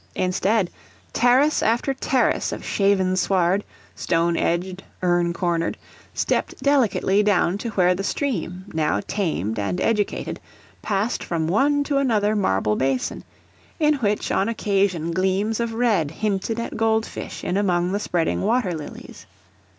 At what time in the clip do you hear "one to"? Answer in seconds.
11.47-11.97